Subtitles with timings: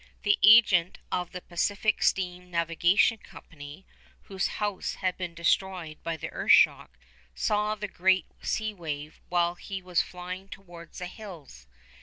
[0.23, 3.85] The agent of the Pacific Steam Navigation Company,
[4.23, 6.97] whose house had been destroyed by the earth shock,
[7.35, 11.67] saw the great sea wave while he was flying towards the hills.